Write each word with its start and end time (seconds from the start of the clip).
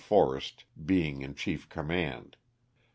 Forrest 0.03 0.63
being 0.83 1.21
in 1.21 1.35
chief 1.35 1.69
command. 1.69 2.35